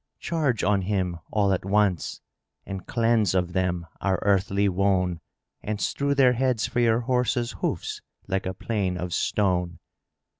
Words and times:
Charge 0.19 0.63
on 0.63 0.81
him 0.81 1.19
all 1.29 1.53
at 1.53 1.63
once 1.63 2.21
and 2.65 2.87
cleanse 2.87 3.35
of 3.35 3.53
them 3.53 3.85
our 4.01 4.17
earthly 4.23 4.67
wone 4.67 5.21
and 5.61 5.79
strew 5.79 6.15
their 6.15 6.33
heads 6.33 6.65
for 6.65 6.79
your 6.79 7.01
horses' 7.01 7.51
hoofs 7.61 8.01
like 8.25 8.47
a 8.47 8.55
plain 8.55 8.97
of 8.97 9.13
stone!" 9.13 9.77